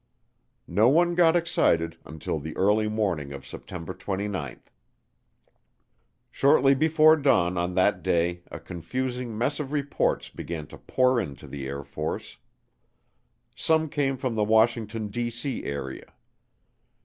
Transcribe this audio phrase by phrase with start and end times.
[0.65, 4.71] No one got excited until the early morning of September 29th.
[6.31, 11.45] Shortly before dawn on that day a confusing mess of reports began to pour into
[11.47, 12.37] the Air Force.
[13.55, 16.11] Some came from the Washington, D.C., area.